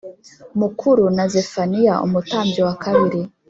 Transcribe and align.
mukuru 0.61 1.03
na 1.15 1.25
Zefaniya 1.33 1.93
umutambyi 2.05 2.61
wa 2.67 2.75
kabiri 2.83 3.19